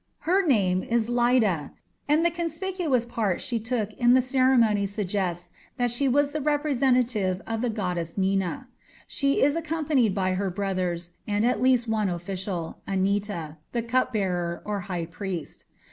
[0.21, 1.73] Her name is Lida,
[2.09, 7.39] and the conspicuous part she took in the ceremony suggests that she was the representative
[7.45, 8.67] of the goddess Nina.
[9.05, 14.63] She is accompanied by her brothers, and at least one official, Anita, the cup bearer,
[14.65, 15.65] or high priest.